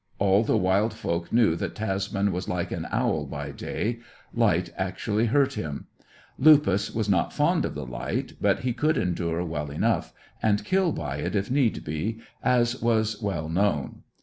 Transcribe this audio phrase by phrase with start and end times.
[0.17, 3.99] All the wild folk knew that Tasman was like an owl by day;
[4.33, 5.85] light actually hurt him.
[6.39, 10.11] Lupus was not fond of the light, but he could endure well enough,
[10.41, 14.01] and kill by it if need be, as was well known.